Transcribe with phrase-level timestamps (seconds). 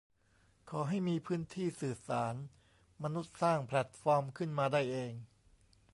[0.69, 2.35] ขอให้มีพื้นที่สื่อสาร
[3.03, 5.13] มนุษย์สร้างแพลตฟอร์มขึ้นมาได้เอง